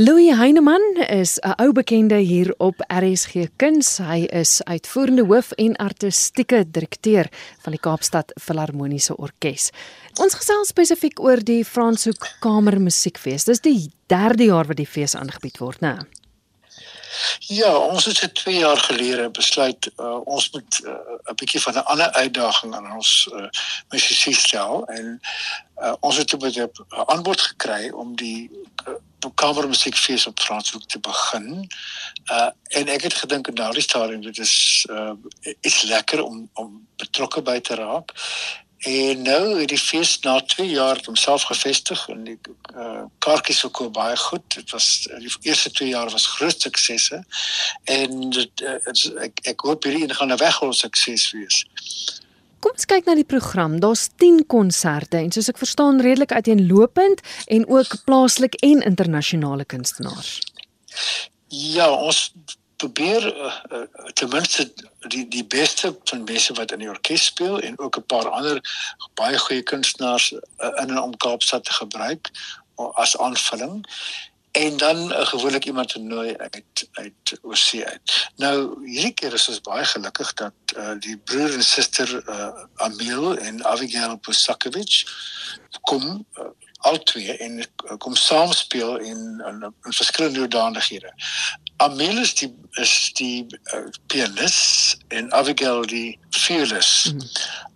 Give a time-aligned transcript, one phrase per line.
[0.00, 3.98] Louis Heineman is 'n ou bekende hier op RSG Kuns.
[3.98, 7.28] Hy is uitvoerende hoof en artistieke direkteur
[7.62, 9.70] van die Kaapstad Filharmoniese Orkees.
[10.16, 13.44] Ons gesels spesifiek oor die Franshoek Kamermusiekfees.
[13.44, 15.98] Dis die 3de jaar wat die fees aangebied word, né?
[17.38, 21.74] Ja, ons het dit 2 jaar gelede besluit uh, ons moet 'n uh, bietjie van
[21.74, 23.48] 'n ander uitdaging aan ons uh,
[23.88, 25.20] musisië stel en
[25.82, 26.70] uh, ons het 'n
[27.06, 28.50] aanbod gekry om die
[28.88, 28.94] uh,
[29.34, 31.66] kamermusiekfees op Franshoek te begin.
[32.32, 35.12] Uh en ek het gedink in daardie stadium dit is uh
[35.60, 38.12] is lekker om om betrokke by te raak.
[38.80, 42.38] En nou het die fees na 2 jaar homself gevestig en die
[42.76, 44.54] uh kaartjies verkoop baie goed.
[44.54, 47.24] Dit was die eerste 2 jaar was groot suksesse
[47.84, 51.64] en dit uh, ek ek hoop hierdie een gaan 'n weghol sukses wees.
[52.60, 53.78] Kom ons kyk na die program.
[53.80, 60.38] Daar's 10 konserte en soos ek verstaan redelik uiteenlopend en ook plaaslik en internasionale kunstenaars.
[61.48, 62.34] Ja, ons
[62.80, 64.72] probeer uh, uh, ten minste
[65.12, 68.60] die die beste van mense wat in die orkes speel en ook 'n paar ander
[69.20, 70.38] baie goeie kunstenaars uh,
[70.82, 72.30] in en om Kaapstad te gebruik
[72.78, 73.84] uh, as aanvulling
[74.50, 78.30] en dan uh, gewoonlik iemand te nooi uit uit Oosie uit.
[78.36, 83.38] Nou hierdie keer is ons baie gelukkig dat uh, die broer en suster uh, Amil
[83.38, 85.04] en Abigail Pusakovic
[85.80, 91.12] kom uh, al twee en uh, kom saam speel in in, in verskillende hoedanighede.
[91.76, 97.12] Amil is die is die uh, pianis en Abigail die violist.
[97.12, 97.20] Mm.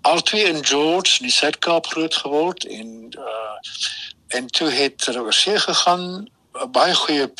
[0.00, 3.58] Al twee in George, die Suid-Kaap groot geword en uh,
[4.28, 6.30] en toe het hulle oor see gegaan 'n
[6.70, 7.32] baie goeie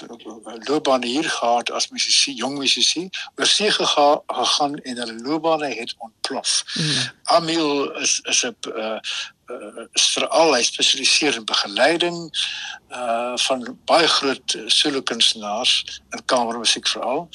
[0.66, 5.94] loopbaan hier gehad as musisi, jong musisi, oor see gegaan gegaan en hulle loopbane het
[5.98, 6.62] ontplof.
[6.74, 7.06] Mm.
[7.36, 8.98] Amil is is 'n uh,
[9.46, 12.18] uh, veral hy spesialiseer in begeleiding
[12.90, 17.28] uh van baie groot solo kunstenaars in kamermusiek veral.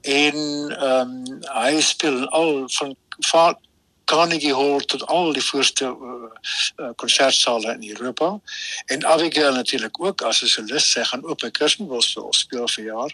[0.00, 0.36] En
[0.78, 2.96] ehm um, hy speel al van
[3.30, 3.56] van
[4.04, 5.96] Carnegie Hall tot al die voorste
[6.96, 8.40] konsertsale uh, uh, in Europa.
[8.86, 12.84] En Abigail natuurlik ook as 'n solist sy gaan ook by Kirstenbosch speel speel vir
[12.84, 13.12] jaar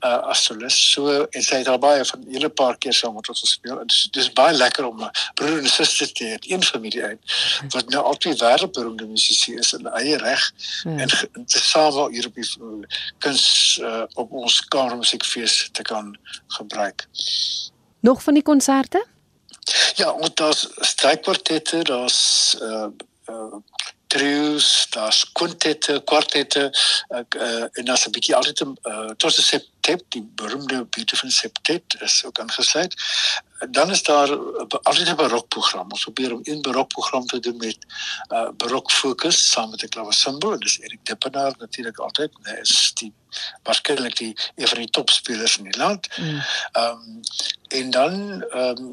[0.00, 0.78] uh, as solist.
[0.78, 3.80] So en sy het al baie van hele paar keer saam met ons gespeel.
[3.80, 7.20] En dis dis baie lekker om 'n broer en suster te hê een familie uit
[7.68, 10.52] wat nou altyd wêreldberoemde musisië is in eie reg.
[10.82, 10.98] Hmm.
[10.98, 11.08] en
[11.46, 12.48] te saam hier op die
[13.18, 17.08] kuns uh, op ons kamermusiekfees te kan gebruik.
[18.00, 19.06] Nog van die konserte
[19.94, 22.88] Ja, ons daar's strykwartette, daar's uh
[23.28, 23.62] uh
[24.14, 26.70] trios, daar's kwintette, kwartette,
[27.08, 31.96] uh, en daar's 'n bietjie altyd 'n uh, tot 'n septet, die beroemde Beautiful Septet
[32.00, 32.94] is ook aangesluit.
[33.70, 34.30] Dan is daar
[34.82, 35.90] altyd 'n barokprogram.
[35.90, 37.78] Ons probeer om een barokprogram te doen met
[38.28, 42.30] uh barok fokus saam met 'n klaversymbol, dis Erik Dippenaar natuurlik altyd.
[42.42, 43.12] Hy is die
[43.62, 46.08] waarskynlik die een van die topspelers in die land.
[46.18, 46.24] Mm.
[46.72, 47.16] Ehm mm.
[47.16, 47.20] um,
[47.68, 48.92] en dan ehm um,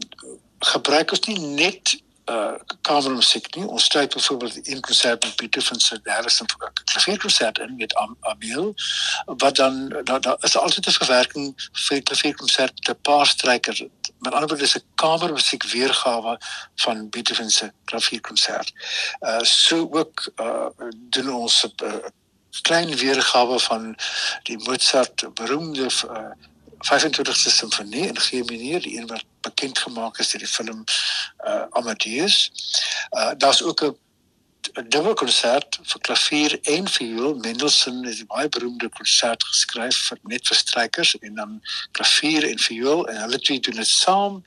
[0.62, 1.98] gebruik ons nie net
[2.30, 3.66] uh kamermusiek nie.
[3.66, 7.96] Ons stryd byvoorbeeld een konsert met Pieter van se Harrison vir 'n klavierkonsert in met
[7.96, 8.74] Am Abiel
[9.26, 13.84] wat dan daar da is altyd 'n verwerking vir klavierkonsert 'n paar strykers.
[14.20, 16.38] Met ander woorde is 'n kamermusiek weergawe
[16.76, 18.72] van Pieter van se klavierkonsert.
[19.20, 21.96] Uh so ook uh doen ons 'n uh,
[22.62, 23.96] klein weergawe van
[24.44, 26.50] die Mozart beroemde uh
[26.82, 30.84] 25ste simfonie in G mineur, die een wat bekend gemaak is deur die film
[31.46, 32.52] uh Amadeus.
[33.12, 33.82] Uh daar's ook
[34.74, 37.36] 'n dubbel konsert vir klavier en viool.
[37.36, 41.62] Mendelssohn het 'n baie beroemde konsert geskryf vir net vir strykers en dan
[41.92, 44.44] klavier en viool en hulle twee doen dit saam.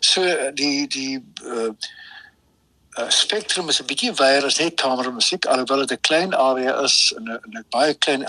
[0.00, 1.70] So die die uh
[2.98, 7.12] uh, spektrum is 'n bietjie wyer as net kamermusiek alhoewel dit 'n klein area is
[7.16, 8.24] in 'n 'n baie klein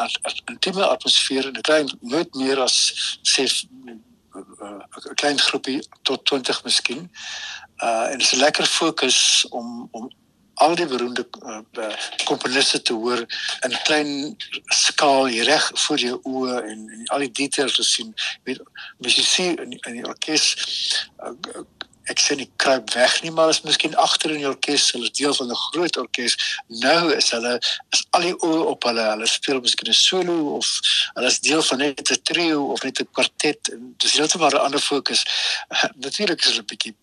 [0.46, 2.78] intieme atmosfeer en 'n klein nooit meer as
[3.24, 4.04] sê 'n
[4.62, 7.12] uh, klein groepie tot 20 miskien.
[7.84, 10.10] Uh en dit is 'n lekker fokus om om
[10.58, 11.94] al die beroemde uh,
[12.26, 13.20] komponiste te hoor
[13.66, 18.14] in klein skaal hier reg voor jou oë en, en al die details te sien.
[18.44, 18.62] Weet,
[19.06, 20.48] sien in, in die orkes
[21.24, 21.62] uh,
[22.12, 25.16] ek sê nie kruip weg nie maar is miskien agter in die orkes hulle is
[25.20, 26.38] deel van 'n groot orkes.
[26.84, 27.54] Nou is hulle
[27.96, 29.06] is al die oë op hulle.
[29.14, 30.68] Hulle speel miskien 'n solo of
[31.16, 33.72] hulle is deel van net 'n trio of net 'n kwartet.
[33.98, 35.26] Dis heeltemal 'n ander fokus.
[36.06, 36.96] Natuurlik is hulle bietjie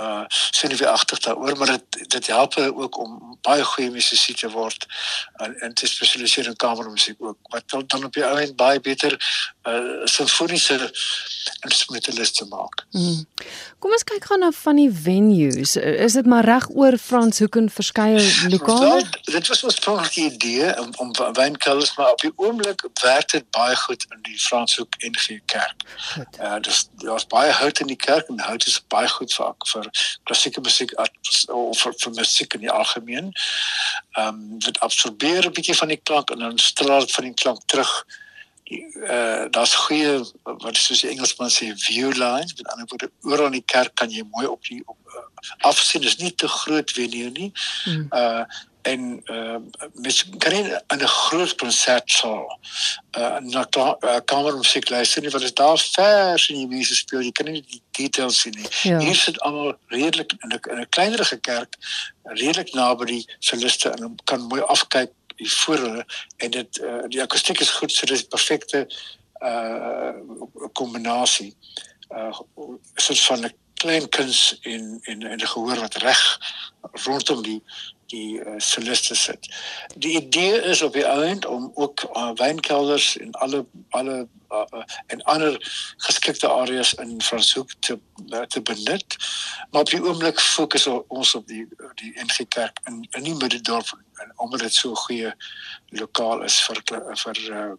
[0.00, 4.86] uh senuweeagtig daaroor, maar dit dit help ook om baie goeie musisi te word
[5.36, 7.38] en, en te spesialiseer in kamermusiek ook.
[7.42, 9.16] Wat dan op die ou end baie beter
[9.68, 10.90] uh simfoniese
[11.60, 12.84] instrumentaliste maak.
[12.90, 13.24] Mm.
[13.78, 15.76] Kom ons kyk gou na van die venues.
[15.76, 18.22] Is dit maar reg oor Franshoek en verskeie
[18.52, 18.80] lokale?
[18.86, 23.50] Wel, dit was ons vroeglike idee om om wynkelders maar op die oomblik werk dit
[23.50, 25.86] baie goed in die Franshoek NG Kerk.
[26.40, 29.88] Uh dis daar's baie hout in die kerk en hout is baie goed vir vir
[30.24, 30.92] klassieke musiek
[31.48, 33.32] of vir, vir musiek in die algemeen.
[34.18, 37.34] Ehm um, dit absorbeer 'n bietjie van die klank en dan straal dit van die
[37.34, 38.06] klank terug
[38.66, 43.54] uh daar's goeie wat soos die Engelsman sê view lines met ander woorde oor aan
[43.54, 47.30] die kerk kan jy mooi op die op, uh, afsien is nie te groot venue
[47.30, 47.52] nie
[47.84, 48.08] hmm.
[48.10, 48.42] uh
[48.86, 49.56] en uh
[49.94, 52.58] mens kan nie in 'n groot konsertsaal
[53.18, 57.32] uh na uh, kamermusiek luister nie want dit daar vers en jy mense speel jy
[57.32, 58.98] kan nie die details sien nie ja.
[58.98, 61.76] hier sit almal redelik in 'n in 'n kleinerige kerk
[62.22, 66.06] redelik naby die soliste en kan mooi afkyk die voor hulle
[66.36, 68.86] en dit uh, die akoestiek is goed so dis perfekte
[69.42, 70.14] uh
[70.72, 71.54] kombinasie
[72.10, 72.32] uh
[72.94, 76.22] soos van 'n klein kuns en en en gehoor wat reg
[77.06, 77.62] rondom die
[78.06, 79.48] die uh, soliste sit.
[79.96, 85.22] Die idee is op die einde om ook uh, wynkelders en alle alle uh, en
[85.22, 85.58] ander
[85.96, 87.98] geskikte areas in Franshoek te
[88.32, 89.16] uh, te benut.
[89.70, 93.90] Maar op die oomblik fokus ons op die die NG Kerk in in die middedorp
[94.22, 95.34] en omdat dit so 'n goeie
[95.86, 96.82] lokaal is vir
[97.24, 97.72] vir uh,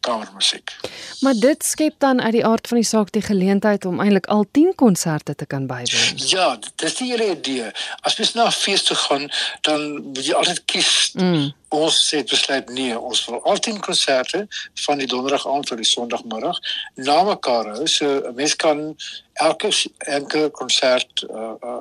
[0.00, 0.76] kamermusiek.
[1.22, 4.46] Maar dit skep dan uit die aard van die saak die geleentheid om eintlik al
[4.50, 6.18] 10 konserte te kan bywoon.
[6.26, 7.70] Ja, dis die hele idee.
[8.00, 9.30] As jy na 'n fees toe gaan,
[9.60, 11.12] dan moet jy altyd kies.
[11.14, 11.52] Mm.
[11.72, 14.46] Ons sê besluit nee, ons wil al 10 konserte
[14.84, 16.58] van die donderdag aand tot die sonoggmiddag
[17.00, 17.86] na mekaar hou.
[17.88, 18.96] So 'n mens kan
[19.32, 21.80] elke enkele konsert uh, uh,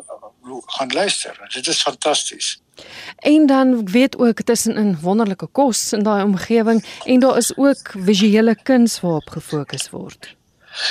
[0.65, 1.49] gaan luister.
[1.53, 2.61] Dit is fantasties.
[3.17, 7.93] En dan weet ook tussen 'n wonderlike kos in daai omgewing en daar is ook
[7.97, 10.35] visuele kuns waarop gefokus word.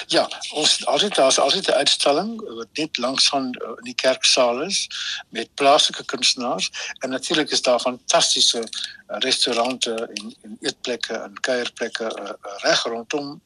[0.07, 4.63] Ja, ons altyd daar's altyd 'n uitstalling wat net langs van uh, in die kerksaal
[4.63, 4.89] is
[5.29, 12.05] met plaaslike kunstenaars en natuurlik is daar fantastiese uh, restaurante en, en eetplekke en kuierplekke
[12.19, 13.41] uh, reg rondom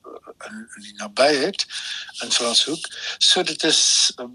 [0.47, 1.67] in, in die nabyheid
[2.23, 2.89] in Franshoek.
[3.19, 4.27] So dit is uh,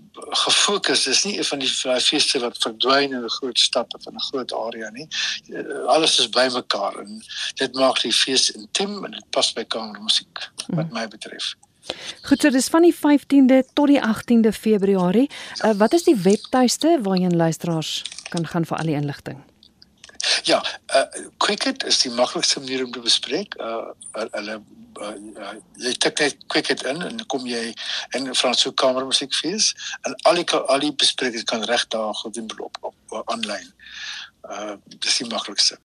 [0.44, 1.04] gefokus.
[1.04, 1.72] Dis nie een van die
[2.02, 5.07] feeste wat verdwyn in 'n groot stad of in 'n groot area nie.
[5.48, 7.24] Uh, alles is bymekaar en
[7.54, 10.94] dit maak die fees intiem en dit pas by kamermusiek wat mm.
[10.94, 11.56] my betref.
[12.22, 15.30] Goed, so dis van die 15de tot die 18de Februarie.
[15.64, 19.40] Uh, wat is die webtuiste waarheen luisteraars kan gaan vir al die inligting?
[20.44, 20.60] Ja,
[20.96, 21.04] uh,
[21.38, 23.56] Quicket is die maklikste manier om te bespreek.
[23.56, 23.90] Uh
[24.36, 24.60] hulle
[25.02, 27.70] uh, jy tik net Quicket in en kom jy
[28.18, 29.72] in Franse kamermusiekfees
[30.08, 33.72] en al die al die besprekings kan reg daar gedoen word op, op, op online.
[34.44, 35.80] Uh dis die maklikste.